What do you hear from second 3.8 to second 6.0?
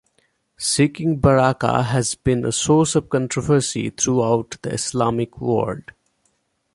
throughout the Islamic world.